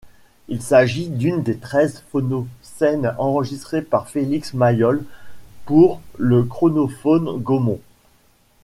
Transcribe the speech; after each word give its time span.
Il 0.47 0.63
s'agit 0.63 1.09
d'une 1.09 1.43
des 1.43 1.57
treize 1.57 2.03
phonoscènes 2.09 3.13
enregistrées 3.19 3.83
par 3.83 4.09
Félix 4.09 4.55
Mayol 4.55 5.05
pour 5.65 6.01
le 6.17 6.41
Chronophone 6.43 7.39
Gaumont. 7.39 7.79